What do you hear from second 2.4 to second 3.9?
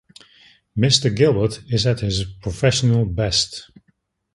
professional best.